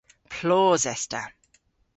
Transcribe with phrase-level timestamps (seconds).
[0.35, 1.23] Plos es ta.